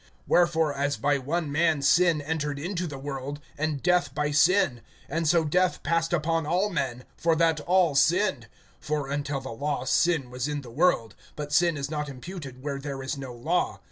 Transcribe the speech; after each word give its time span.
(12)Wherefore, 0.27 0.75
as 0.75 0.97
by 0.97 1.19
one 1.19 1.51
man 1.51 1.79
sin 1.83 2.23
entered 2.23 2.57
into 2.57 2.87
the 2.87 2.97
world, 2.97 3.39
and 3.55 3.83
death 3.83 4.15
by 4.15 4.31
sin; 4.31 4.81
and 5.07 5.29
so 5.29 5.43
death 5.45 5.83
passed 5.83 6.11
upon 6.11 6.47
all 6.47 6.71
men, 6.71 7.05
for 7.15 7.35
that 7.35 7.59
all 7.59 7.93
sinned; 7.93 8.47
(13)(for 8.81 9.13
until 9.13 9.39
the 9.41 9.49
law 9.51 9.85
sin 9.85 10.31
was 10.31 10.47
in 10.47 10.61
the 10.61 10.71
world; 10.71 11.13
but 11.35 11.53
sin 11.53 11.77
is 11.77 11.91
not 11.91 12.09
imputed 12.09 12.63
when 12.63 12.79
there 12.79 13.03
is 13.03 13.15
no 13.15 13.31
law. 13.31 13.79